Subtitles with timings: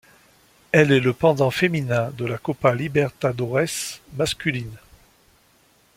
[0.71, 4.75] Elle est le pendant féminin de la Copa Libertadores masculine.